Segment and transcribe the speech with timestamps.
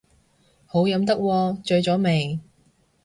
[0.65, 2.39] 好飲得喎，醉咗未